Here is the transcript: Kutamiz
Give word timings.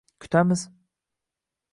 Kutamiz 0.19 0.65